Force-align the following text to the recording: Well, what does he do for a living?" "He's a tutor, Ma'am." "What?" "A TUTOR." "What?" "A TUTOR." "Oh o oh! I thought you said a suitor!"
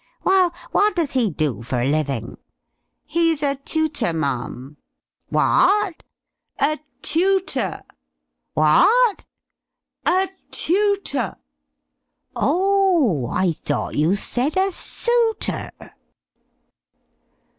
Well, 0.23 0.51
what 0.71 0.95
does 0.95 1.11
he 1.11 1.29
do 1.29 1.61
for 1.61 1.79
a 1.81 1.87
living?" 1.91 2.39
"He's 3.05 3.43
a 3.43 3.57
tutor, 3.57 4.13
Ma'am." 4.13 4.77
"What?" 5.29 6.01
"A 6.57 6.79
TUTOR." 7.03 7.83
"What?" 8.55 9.25
"A 10.07 10.29
TUTOR." 10.49 11.35
"Oh 12.35 13.27
o 13.27 13.27
oh! 13.27 13.29
I 13.31 13.51
thought 13.51 13.93
you 13.93 14.15
said 14.15 14.57
a 14.57 14.71
suitor!" 14.71 15.69